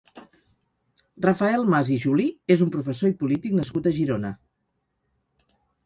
Rafael 1.25 1.67
Mas 1.75 1.93
i 1.97 1.99
Juli 2.07 2.27
és 2.57 2.65
un 2.67 2.73
professor 2.79 3.13
i 3.15 3.19
polític 3.23 3.57
nascut 3.61 3.87
a 3.93 3.97
Girona. 4.03 4.37